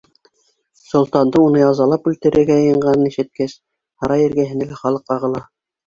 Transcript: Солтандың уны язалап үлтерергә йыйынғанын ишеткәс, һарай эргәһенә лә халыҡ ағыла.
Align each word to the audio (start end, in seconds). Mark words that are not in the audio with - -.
Солтандың 0.91 1.45
уны 1.51 1.61
язалап 1.63 2.11
үлтерергә 2.13 2.57
йыйынғанын 2.65 3.13
ишеткәс, 3.13 3.57
һарай 4.03 4.29
эргәһенә 4.31 4.73
лә 4.75 4.85
халыҡ 4.85 5.19
ағыла. 5.21 5.49